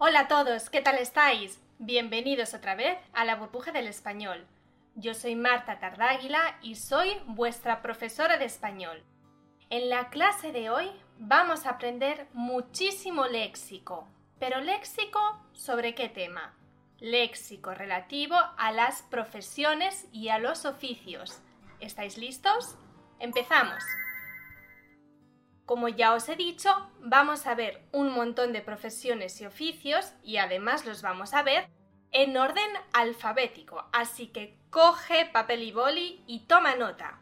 Hola 0.00 0.20
a 0.20 0.28
todos, 0.28 0.70
¿qué 0.70 0.80
tal 0.80 0.96
estáis? 0.98 1.58
Bienvenidos 1.80 2.54
otra 2.54 2.76
vez 2.76 2.96
a 3.14 3.24
la 3.24 3.34
burbuja 3.34 3.72
del 3.72 3.88
español. 3.88 4.46
Yo 4.94 5.12
soy 5.12 5.34
Marta 5.34 5.80
Tardáguila 5.80 6.56
y 6.62 6.76
soy 6.76 7.20
vuestra 7.26 7.82
profesora 7.82 8.36
de 8.36 8.44
español. 8.44 9.02
En 9.70 9.88
la 9.88 10.08
clase 10.08 10.52
de 10.52 10.70
hoy 10.70 10.88
vamos 11.18 11.66
a 11.66 11.70
aprender 11.70 12.28
muchísimo 12.32 13.26
léxico. 13.26 14.06
¿Pero 14.38 14.60
léxico 14.60 15.18
sobre 15.52 15.96
qué 15.96 16.08
tema? 16.08 16.54
Léxico 17.00 17.74
relativo 17.74 18.36
a 18.56 18.70
las 18.70 19.02
profesiones 19.02 20.06
y 20.12 20.28
a 20.28 20.38
los 20.38 20.64
oficios. 20.64 21.40
¿Estáis 21.80 22.18
listos? 22.18 22.76
Empezamos. 23.18 23.82
Como 25.68 25.90
ya 25.90 26.14
os 26.14 26.26
he 26.30 26.34
dicho, 26.34 26.70
vamos 26.98 27.46
a 27.46 27.54
ver 27.54 27.86
un 27.92 28.10
montón 28.10 28.54
de 28.54 28.62
profesiones 28.62 29.38
y 29.42 29.44
oficios 29.44 30.14
y 30.22 30.38
además 30.38 30.86
los 30.86 31.02
vamos 31.02 31.34
a 31.34 31.42
ver 31.42 31.68
en 32.10 32.38
orden 32.38 32.70
alfabético, 32.94 33.84
así 33.92 34.28
que 34.28 34.58
coge 34.70 35.26
papel 35.26 35.62
y 35.62 35.70
boli 35.70 36.24
y 36.26 36.46
toma 36.46 36.74
nota. 36.74 37.20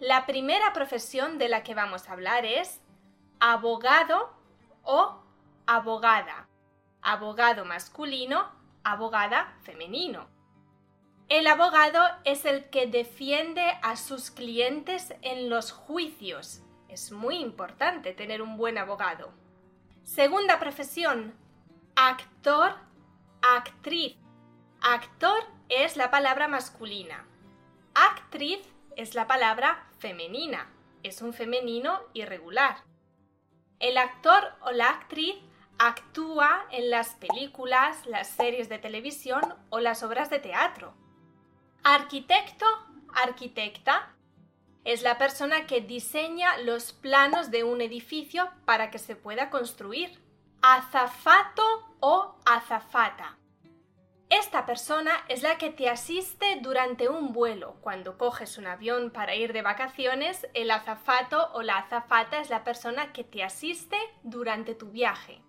La 0.00 0.26
primera 0.26 0.72
profesión 0.72 1.38
de 1.38 1.48
la 1.48 1.62
que 1.62 1.76
vamos 1.76 2.08
a 2.08 2.14
hablar 2.14 2.44
es 2.44 2.80
abogado 3.38 4.32
o 4.82 5.22
abogada. 5.64 6.48
Abogado 7.02 7.64
masculino, 7.64 8.50
abogada 8.82 9.56
femenino. 9.62 10.26
El 11.28 11.46
abogado 11.46 12.00
es 12.24 12.44
el 12.44 12.68
que 12.68 12.88
defiende 12.88 13.78
a 13.82 13.94
sus 13.94 14.32
clientes 14.32 15.14
en 15.22 15.48
los 15.48 15.70
juicios. 15.70 16.64
Es 16.88 17.12
muy 17.12 17.36
importante 17.36 18.14
tener 18.14 18.40
un 18.40 18.56
buen 18.56 18.78
abogado. 18.78 19.32
Segunda 20.04 20.58
profesión, 20.58 21.34
actor, 21.94 22.74
actriz. 23.42 24.16
Actor 24.80 25.44
es 25.68 25.96
la 25.96 26.10
palabra 26.10 26.48
masculina. 26.48 27.26
Actriz 27.94 28.60
es 28.96 29.14
la 29.14 29.26
palabra 29.26 29.86
femenina. 29.98 30.72
Es 31.02 31.20
un 31.20 31.34
femenino 31.34 32.00
irregular. 32.14 32.78
El 33.80 33.98
actor 33.98 34.54
o 34.62 34.70
la 34.72 34.88
actriz 34.88 35.36
actúa 35.78 36.66
en 36.72 36.90
las 36.90 37.14
películas, 37.14 38.06
las 38.06 38.28
series 38.28 38.68
de 38.68 38.78
televisión 38.78 39.42
o 39.70 39.78
las 39.78 40.02
obras 40.02 40.30
de 40.30 40.38
teatro. 40.38 40.94
Arquitecto, 41.84 42.66
arquitecta, 43.14 44.14
es 44.84 45.02
la 45.02 45.18
persona 45.18 45.66
que 45.66 45.80
diseña 45.80 46.58
los 46.58 46.92
planos 46.92 47.50
de 47.50 47.64
un 47.64 47.80
edificio 47.80 48.50
para 48.64 48.90
que 48.90 48.98
se 48.98 49.16
pueda 49.16 49.50
construir. 49.50 50.18
Azafato 50.62 51.62
o 52.00 52.34
azafata. 52.44 53.38
Esta 54.30 54.66
persona 54.66 55.12
es 55.28 55.42
la 55.42 55.56
que 55.56 55.70
te 55.70 55.88
asiste 55.88 56.58
durante 56.60 57.08
un 57.08 57.32
vuelo. 57.32 57.76
Cuando 57.80 58.18
coges 58.18 58.58
un 58.58 58.66
avión 58.66 59.10
para 59.10 59.34
ir 59.34 59.54
de 59.54 59.62
vacaciones, 59.62 60.46
el 60.52 60.70
azafato 60.70 61.50
o 61.54 61.62
la 61.62 61.78
azafata 61.78 62.38
es 62.40 62.50
la 62.50 62.62
persona 62.62 63.12
que 63.14 63.24
te 63.24 63.42
asiste 63.42 63.96
durante 64.22 64.74
tu 64.74 64.90
viaje. 64.90 65.40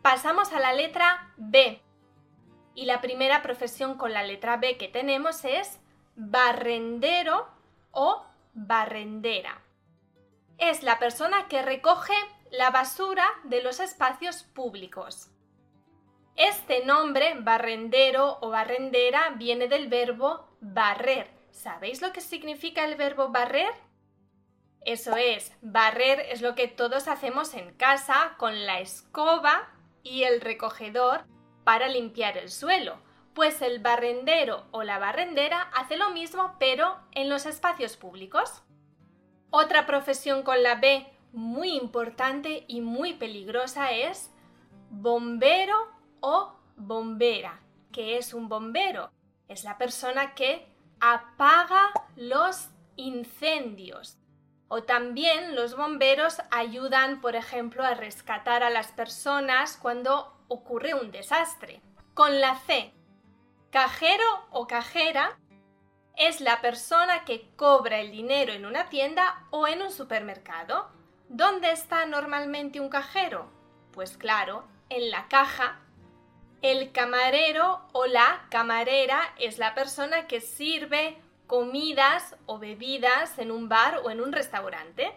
Pasamos 0.00 0.52
a 0.54 0.60
la 0.60 0.72
letra 0.72 1.34
B. 1.36 1.82
Y 2.74 2.86
la 2.86 3.02
primera 3.02 3.42
profesión 3.42 3.98
con 3.98 4.14
la 4.14 4.22
letra 4.22 4.56
B 4.56 4.78
que 4.78 4.88
tenemos 4.88 5.44
es 5.44 5.78
barrendero 6.16 7.48
o 7.90 8.23
barrendera. 8.74 9.62
Es 10.58 10.82
la 10.82 10.98
persona 10.98 11.46
que 11.46 11.62
recoge 11.62 12.14
la 12.50 12.70
basura 12.70 13.24
de 13.44 13.62
los 13.62 13.78
espacios 13.78 14.42
públicos. 14.42 15.30
Este 16.34 16.84
nombre, 16.84 17.34
barrendero 17.38 18.38
o 18.40 18.50
barrendera, 18.50 19.30
viene 19.36 19.68
del 19.68 19.86
verbo 19.86 20.48
barrer. 20.60 21.30
¿Sabéis 21.52 22.02
lo 22.02 22.12
que 22.12 22.20
significa 22.20 22.84
el 22.84 22.96
verbo 22.96 23.28
barrer? 23.28 23.72
Eso 24.84 25.16
es, 25.16 25.52
barrer 25.62 26.18
es 26.18 26.42
lo 26.42 26.56
que 26.56 26.66
todos 26.66 27.06
hacemos 27.06 27.54
en 27.54 27.74
casa 27.74 28.34
con 28.38 28.66
la 28.66 28.80
escoba 28.80 29.68
y 30.02 30.24
el 30.24 30.40
recogedor 30.40 31.24
para 31.62 31.86
limpiar 31.86 32.36
el 32.36 32.50
suelo, 32.50 32.98
pues 33.34 33.62
el 33.62 33.80
barrendero 33.80 34.64
o 34.70 34.82
la 34.82 34.98
barrendera 34.98 35.70
hace 35.74 35.96
lo 35.96 36.10
mismo 36.10 36.54
pero 36.58 36.96
en 37.12 37.28
los 37.28 37.46
espacios 37.46 37.96
públicos. 37.96 38.62
Otra 39.50 39.86
profesión 39.86 40.42
con 40.42 40.62
la 40.62 40.76
B 40.76 41.06
muy 41.32 41.74
importante 41.74 42.64
y 42.68 42.80
muy 42.80 43.14
peligrosa 43.14 43.90
es 43.90 44.30
bombero 44.90 45.74
o 46.20 46.54
bombera. 46.76 47.60
¿Qué 47.92 48.18
es 48.18 48.34
un 48.34 48.48
bombero? 48.48 49.10
Es 49.48 49.64
la 49.64 49.76
persona 49.78 50.34
que 50.34 50.66
apaga 51.00 51.92
los 52.16 52.68
incendios. 52.96 54.16
O 54.68 54.82
también 54.84 55.54
los 55.54 55.76
bomberos 55.76 56.38
ayudan, 56.50 57.20
por 57.20 57.36
ejemplo, 57.36 57.84
a 57.84 57.94
rescatar 57.94 58.62
a 58.62 58.70
las 58.70 58.92
personas 58.92 59.76
cuando 59.76 60.36
ocurre 60.48 60.94
un 60.94 61.10
desastre. 61.10 61.80
Con 62.14 62.40
la 62.40 62.56
C, 62.60 62.92
cajero 63.74 64.46
o 64.52 64.68
cajera 64.68 65.36
es 66.16 66.40
la 66.40 66.60
persona 66.60 67.24
que 67.24 67.50
cobra 67.56 67.98
el 67.98 68.12
dinero 68.12 68.52
en 68.52 68.66
una 68.66 68.88
tienda 68.88 69.48
o 69.50 69.66
en 69.66 69.82
un 69.82 69.90
supermercado. 69.90 70.92
¿Dónde 71.28 71.72
está 71.72 72.06
normalmente 72.06 72.78
un 72.78 72.88
cajero? 72.88 73.50
Pues 73.90 74.16
claro, 74.16 74.62
en 74.90 75.10
la 75.10 75.26
caja. 75.26 75.80
El 76.62 76.92
camarero 76.92 77.80
o 77.90 78.06
la 78.06 78.46
camarera 78.48 79.20
es 79.40 79.58
la 79.58 79.74
persona 79.74 80.28
que 80.28 80.40
sirve 80.40 81.18
comidas 81.48 82.36
o 82.46 82.60
bebidas 82.60 83.40
en 83.40 83.50
un 83.50 83.68
bar 83.68 84.02
o 84.04 84.10
en 84.12 84.20
un 84.20 84.30
restaurante. 84.30 85.16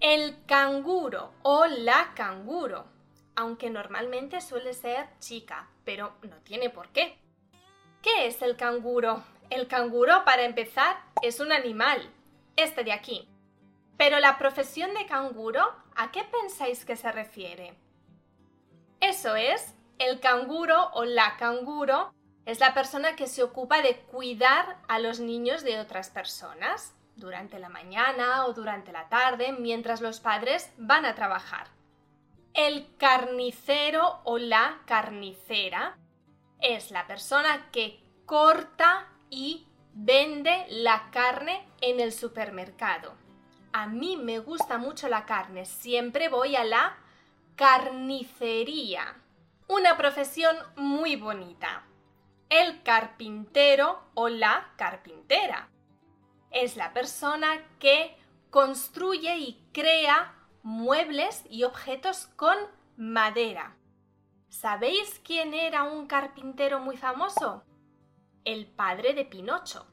El 0.00 0.44
canguro 0.46 1.34
o 1.44 1.66
la 1.66 2.14
canguro, 2.16 2.84
aunque 3.36 3.70
normalmente 3.70 4.40
suele 4.40 4.74
ser 4.74 5.06
chica, 5.20 5.68
pero 5.84 6.14
no 6.22 6.38
tiene 6.38 6.68
por 6.68 6.88
qué. 6.88 7.21
¿Qué 8.02 8.26
es 8.26 8.42
el 8.42 8.56
canguro? 8.56 9.22
El 9.48 9.68
canguro, 9.68 10.24
para 10.24 10.42
empezar, 10.42 10.96
es 11.22 11.38
un 11.38 11.52
animal, 11.52 12.10
este 12.56 12.82
de 12.82 12.92
aquí. 12.92 13.28
Pero 13.96 14.18
la 14.18 14.38
profesión 14.38 14.92
de 14.94 15.06
canguro, 15.06 15.62
¿a 15.94 16.10
qué 16.10 16.24
pensáis 16.24 16.84
que 16.84 16.96
se 16.96 17.12
refiere? 17.12 17.74
Eso 19.00 19.36
es, 19.36 19.74
el 20.00 20.18
canguro 20.18 20.90
o 20.94 21.04
la 21.04 21.36
canguro 21.36 22.12
es 22.44 22.58
la 22.58 22.74
persona 22.74 23.14
que 23.14 23.28
se 23.28 23.44
ocupa 23.44 23.82
de 23.82 23.96
cuidar 23.98 24.78
a 24.88 24.98
los 24.98 25.20
niños 25.20 25.62
de 25.62 25.78
otras 25.78 26.10
personas 26.10 26.96
durante 27.14 27.60
la 27.60 27.68
mañana 27.68 28.46
o 28.46 28.52
durante 28.52 28.90
la 28.90 29.08
tarde 29.08 29.52
mientras 29.52 30.00
los 30.00 30.18
padres 30.18 30.72
van 30.76 31.06
a 31.06 31.14
trabajar. 31.14 31.68
El 32.52 32.88
carnicero 32.96 34.22
o 34.24 34.38
la 34.38 34.80
carnicera 34.86 35.96
es 36.62 36.90
la 36.90 37.06
persona 37.06 37.70
que 37.70 38.02
corta 38.26 39.08
y 39.30 39.66
vende 39.92 40.66
la 40.70 41.10
carne 41.10 41.66
en 41.80 42.00
el 42.00 42.12
supermercado. 42.12 43.14
A 43.72 43.86
mí 43.86 44.16
me 44.16 44.38
gusta 44.38 44.78
mucho 44.78 45.08
la 45.08 45.26
carne, 45.26 45.66
siempre 45.66 46.28
voy 46.28 46.56
a 46.56 46.64
la 46.64 46.96
carnicería. 47.56 49.16
Una 49.68 49.96
profesión 49.96 50.56
muy 50.76 51.16
bonita 51.16 51.84
el 52.52 52.82
carpintero 52.82 54.02
o 54.12 54.28
la 54.28 54.72
carpintera. 54.76 55.70
Es 56.50 56.76
la 56.76 56.92
persona 56.92 57.66
que 57.78 58.14
construye 58.50 59.38
y 59.38 59.66
crea 59.72 60.34
muebles 60.62 61.44
y 61.48 61.62
objetos 61.64 62.26
con 62.36 62.54
madera. 62.98 63.74
¿Sabéis 64.52 65.18
quién 65.24 65.54
era 65.54 65.82
un 65.84 66.06
carpintero 66.06 66.78
muy 66.78 66.98
famoso? 66.98 67.64
El 68.44 68.66
padre 68.66 69.14
de 69.14 69.24
Pinocho. 69.24 69.86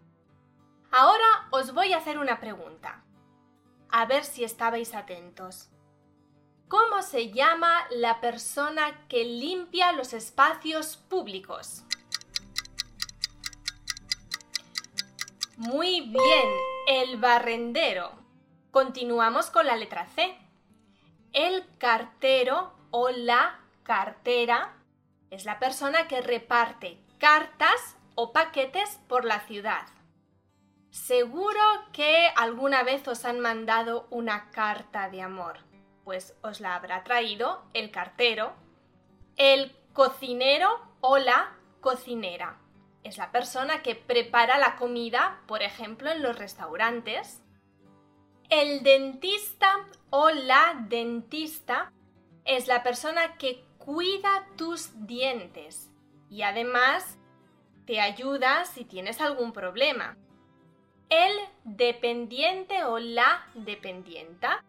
Ahora 0.92 1.48
os 1.52 1.74
voy 1.74 1.94
a 1.94 1.98
hacer 1.98 2.20
una 2.20 2.42
pregunta. 2.42 3.06
A 3.90 4.06
ver 4.06 4.26
si 4.26 4.44
estabais 4.44 4.94
atentos. 4.94 5.70
¿Cómo 6.68 7.02
se 7.04 7.32
llama 7.32 7.88
la 7.90 8.20
persona 8.20 9.08
que 9.08 9.24
limpia 9.24 9.94
los 9.94 10.12
espacios 10.12 10.98
públicos? 10.98 11.84
Muy 15.56 16.02
bien, 16.02 16.50
el 16.86 17.16
barrendero. 17.16 18.12
Continuamos 18.72 19.50
con 19.52 19.66
la 19.66 19.78
letra 19.78 20.06
C. 20.08 20.38
El 21.32 21.66
cartero 21.78 22.74
o 22.92 23.10
la 23.10 23.58
cartera 23.90 24.78
es 25.32 25.46
la 25.46 25.58
persona 25.58 26.08
que 26.08 26.22
reparte 26.22 27.02
cartas 27.18 27.98
o 28.14 28.32
paquetes 28.32 29.00
por 29.08 29.26
la 29.26 29.40
ciudad. 29.40 29.88
Seguro 30.92 31.60
que 31.92 32.30
alguna 32.36 32.84
vez 32.84 33.08
os 33.08 33.26
han 33.26 33.40
mandado 33.40 34.08
una 34.12 34.52
carta 34.52 35.10
de 35.10 35.24
amor 35.24 35.70
pues 36.10 36.36
os 36.42 36.60
la 36.60 36.74
habrá 36.74 37.04
traído 37.04 37.62
el 37.76 37.92
cartero, 37.92 38.54
el 39.38 39.76
cocinero 39.94 40.68
o 41.02 41.20
la 41.20 41.56
cocinera. 41.82 42.58
Es 43.04 43.20
la 43.20 43.32
persona 43.32 43.84
que 43.84 43.94
prepara 43.94 44.58
la 44.58 44.76
comida, 44.76 45.40
por 45.48 45.62
ejemplo, 45.62 46.10
en 46.10 46.24
los 46.24 46.36
restaurantes. 46.36 47.44
El 48.50 48.82
dentista 48.82 49.88
o 50.10 50.32
la 50.32 50.84
dentista 50.90 51.94
es 52.44 52.66
la 52.66 52.82
persona 52.82 53.38
que 53.38 53.69
cuida 53.90 54.46
tus 54.56 54.92
dientes 55.08 55.90
y 56.30 56.44
además 56.44 57.18
te 57.88 58.00
ayuda 58.00 58.66
si 58.66 58.86
tienes 58.86 59.20
algún 59.20 59.52
problema. 59.52 60.16
El 61.10 61.32
dependiente 61.64 62.84
o 62.84 63.00
la 63.00 63.48
dependienta 63.56 64.64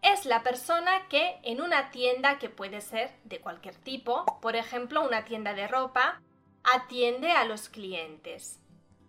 es 0.00 0.24
la 0.24 0.42
persona 0.42 1.06
que 1.08 1.38
en 1.42 1.60
una 1.60 1.90
tienda 1.90 2.38
que 2.38 2.48
puede 2.48 2.80
ser 2.80 3.14
de 3.24 3.42
cualquier 3.42 3.74
tipo, 3.74 4.24
por 4.40 4.56
ejemplo 4.56 5.06
una 5.06 5.26
tienda 5.26 5.52
de 5.52 5.68
ropa, 5.68 6.22
atiende 6.64 7.32
a 7.32 7.44
los 7.44 7.68
clientes. 7.68 8.58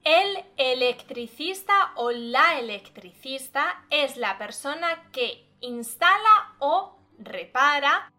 El 0.04 0.44
electricista 0.58 1.94
o 1.96 2.12
la 2.12 2.60
electricista 2.60 3.86
es 3.92 4.18
la 4.18 4.38
persona 4.38 5.10
que 5.14 5.48
instala 5.62 6.54
o 6.60 7.00
repara 7.18 8.12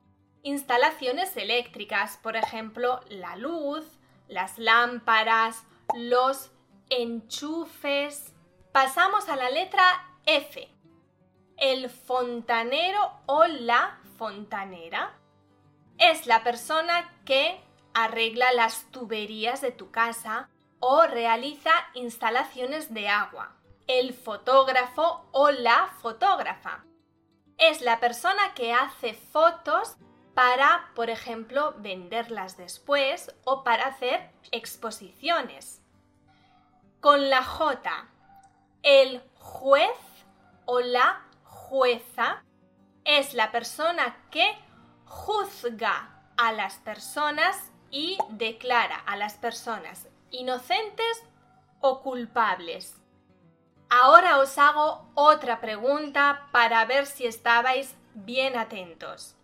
instalaciones 0.43 1.37
eléctricas, 1.37 2.17
por 2.19 2.37
ejemplo 2.37 3.01
la 3.09 3.37
luz, 3.37 3.85
las 4.29 4.59
lámparas, 4.59 5.65
los 5.95 6.51
enchufes. 6.91 8.35
Pasamos 8.73 9.29
a 9.29 9.37
la 9.37 9.51
letra 9.51 9.83
F 10.27 10.79
el 11.59 11.91
fontanero 11.91 13.13
o 13.27 13.45
la 13.45 13.99
fontanera 14.17 15.13
es 15.99 16.27
la 16.27 16.45
persona 16.45 17.13
que 17.25 17.61
arregla 17.95 18.53
las 18.53 18.85
tuberías 18.93 19.61
de 19.61 19.73
tu 19.73 19.91
casa 19.91 20.49
o 20.79 21.03
realiza 21.03 21.71
instalaciones 21.95 22.95
de 22.95 23.09
agua. 23.09 23.57
El 23.89 24.15
fotógrafo 24.15 25.29
o 25.33 25.51
la 25.51 25.89
fotógrafa 26.01 26.85
es 27.57 27.81
la 27.81 27.99
persona 27.99 28.55
que 28.55 28.73
hace 28.73 29.15
fotos 29.15 29.97
para, 30.39 30.93
por 30.95 31.11
ejemplo, 31.11 31.75
venderlas 31.79 32.57
después 32.57 33.35
o 33.43 33.65
para 33.65 33.87
hacer 33.87 34.31
exposiciones. 34.53 35.83
Con 37.01 37.29
la 37.29 37.43
J, 37.43 38.09
el 38.85 39.21
juez 39.35 39.99
o 40.65 40.79
la 40.79 41.27
jueza 41.43 42.45
es 43.05 43.35
la 43.35 43.51
persona 43.51 44.17
que 44.31 44.57
juzga 45.07 46.23
a 46.37 46.53
las 46.53 46.77
personas 46.77 47.73
y 47.91 48.17
declara 48.29 48.95
a 49.07 49.17
las 49.17 49.39
personas 49.39 50.07
inocentes 50.31 51.25
o 51.81 52.01
culpables. 52.01 52.95
Ahora 53.91 54.39
os 54.39 54.57
hago 54.57 55.11
otra 55.15 55.61
pregunta 55.61 56.47
para 56.53 56.85
ver 56.85 57.07
si 57.07 57.27
estabais 57.27 57.97
bien 58.15 58.57
atentos. 58.57 59.35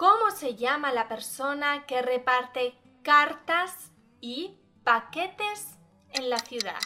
¿Cómo 0.00 0.30
se 0.30 0.54
llama 0.54 0.92
la 0.92 1.08
persona 1.08 1.84
que 1.84 2.00
reparte 2.00 2.74
cartas 3.02 3.92
y 4.18 4.56
paquetes 4.82 5.76
en 6.14 6.30
la 6.30 6.38
ciudad? 6.38 6.80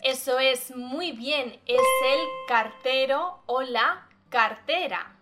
Eso 0.00 0.38
es 0.38 0.76
muy 0.76 1.10
bien, 1.10 1.60
es 1.66 1.80
el 2.06 2.20
cartero 2.46 3.42
o 3.46 3.62
la 3.62 4.06
cartera. 4.28 5.16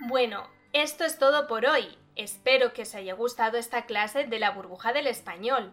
Bueno, 0.00 0.46
esto 0.74 1.04
es 1.04 1.18
todo 1.18 1.46
por 1.46 1.64
hoy. 1.64 1.96
Espero 2.16 2.74
que 2.74 2.82
os 2.82 2.94
haya 2.94 3.14
gustado 3.14 3.56
esta 3.56 3.86
clase 3.86 4.26
de 4.26 4.38
la 4.38 4.50
burbuja 4.50 4.92
del 4.92 5.06
español. 5.06 5.72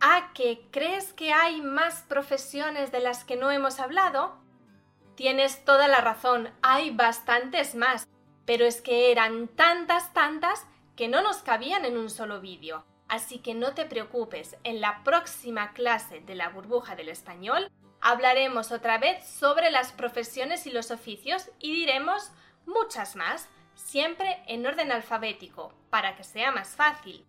¿A 0.00 0.34
qué 0.34 0.68
crees 0.70 1.14
que 1.14 1.32
hay 1.32 1.62
más 1.62 2.02
profesiones 2.02 2.92
de 2.92 3.00
las 3.00 3.24
que 3.24 3.36
no 3.36 3.50
hemos 3.50 3.80
hablado? 3.80 4.49
Tienes 5.20 5.66
toda 5.66 5.86
la 5.86 6.00
razón, 6.00 6.50
hay 6.62 6.92
bastantes 6.92 7.74
más, 7.74 8.08
pero 8.46 8.64
es 8.64 8.80
que 8.80 9.12
eran 9.12 9.48
tantas, 9.48 10.14
tantas 10.14 10.66
que 10.96 11.08
no 11.08 11.20
nos 11.20 11.42
cabían 11.42 11.84
en 11.84 11.98
un 11.98 12.08
solo 12.08 12.40
vídeo. 12.40 12.86
Así 13.06 13.38
que 13.38 13.52
no 13.52 13.74
te 13.74 13.84
preocupes, 13.84 14.56
en 14.64 14.80
la 14.80 15.04
próxima 15.04 15.74
clase 15.74 16.20
de 16.20 16.34
la 16.34 16.48
burbuja 16.48 16.96
del 16.96 17.10
español 17.10 17.70
hablaremos 18.00 18.72
otra 18.72 18.96
vez 18.96 19.22
sobre 19.26 19.70
las 19.70 19.92
profesiones 19.92 20.64
y 20.66 20.70
los 20.70 20.90
oficios 20.90 21.50
y 21.58 21.70
diremos 21.70 22.32
muchas 22.64 23.14
más, 23.14 23.46
siempre 23.74 24.42
en 24.46 24.66
orden 24.66 24.90
alfabético, 24.90 25.74
para 25.90 26.16
que 26.16 26.24
sea 26.24 26.50
más 26.50 26.76
fácil. 26.76 27.26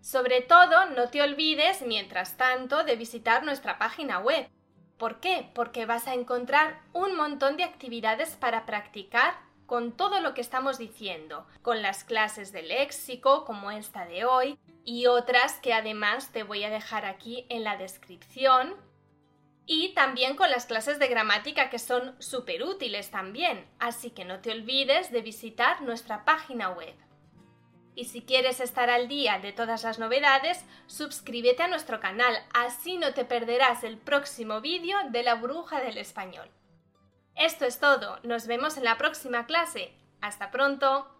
Sobre 0.00 0.40
todo, 0.40 0.86
no 0.86 1.10
te 1.10 1.20
olvides, 1.20 1.82
mientras 1.82 2.38
tanto, 2.38 2.84
de 2.84 2.96
visitar 2.96 3.44
nuestra 3.44 3.78
página 3.78 4.20
web. 4.20 4.48
¿Por 5.00 5.18
qué? 5.18 5.48
Porque 5.54 5.86
vas 5.86 6.06
a 6.06 6.12
encontrar 6.12 6.78
un 6.92 7.16
montón 7.16 7.56
de 7.56 7.64
actividades 7.64 8.36
para 8.36 8.66
practicar 8.66 9.32
con 9.64 9.92
todo 9.92 10.20
lo 10.20 10.34
que 10.34 10.42
estamos 10.42 10.76
diciendo, 10.76 11.46
con 11.62 11.80
las 11.80 12.04
clases 12.04 12.52
de 12.52 12.62
léxico 12.62 13.46
como 13.46 13.70
esta 13.70 14.04
de 14.04 14.26
hoy 14.26 14.58
y 14.84 15.06
otras 15.06 15.54
que 15.54 15.72
además 15.72 16.32
te 16.32 16.42
voy 16.42 16.64
a 16.64 16.70
dejar 16.70 17.06
aquí 17.06 17.46
en 17.48 17.64
la 17.64 17.78
descripción 17.78 18.76
y 19.64 19.94
también 19.94 20.36
con 20.36 20.50
las 20.50 20.66
clases 20.66 20.98
de 20.98 21.08
gramática 21.08 21.70
que 21.70 21.78
son 21.78 22.14
súper 22.20 22.62
útiles 22.62 23.10
también, 23.10 23.66
así 23.78 24.10
que 24.10 24.26
no 24.26 24.40
te 24.40 24.52
olvides 24.52 25.10
de 25.10 25.22
visitar 25.22 25.80
nuestra 25.80 26.26
página 26.26 26.68
web. 26.68 26.94
Y 28.00 28.06
si 28.06 28.22
quieres 28.22 28.60
estar 28.60 28.88
al 28.88 29.08
día 29.08 29.40
de 29.40 29.52
todas 29.52 29.84
las 29.84 29.98
novedades, 29.98 30.64
suscríbete 30.86 31.64
a 31.64 31.68
nuestro 31.68 32.00
canal, 32.00 32.34
así 32.54 32.96
no 32.96 33.12
te 33.12 33.26
perderás 33.26 33.84
el 33.84 33.98
próximo 33.98 34.62
vídeo 34.62 34.96
de 35.10 35.22
la 35.22 35.34
bruja 35.34 35.82
del 35.82 35.98
español. 35.98 36.48
Esto 37.36 37.66
es 37.66 37.78
todo, 37.78 38.18
nos 38.22 38.46
vemos 38.46 38.78
en 38.78 38.84
la 38.84 38.96
próxima 38.96 39.44
clase. 39.44 39.92
Hasta 40.22 40.50
pronto. 40.50 41.19